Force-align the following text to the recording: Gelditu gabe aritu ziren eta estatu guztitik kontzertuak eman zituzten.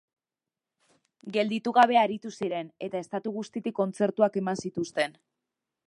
Gelditu 1.35 1.73
gabe 1.79 1.99
aritu 2.05 2.33
ziren 2.37 2.73
eta 2.89 3.05
estatu 3.07 3.35
guztitik 3.39 3.79
kontzertuak 3.83 4.41
eman 4.43 4.63
zituzten. 4.65 5.19